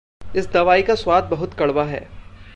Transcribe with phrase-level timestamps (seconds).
[0.35, 2.07] इस दवाई का स्वाद बहुत कड़वा है।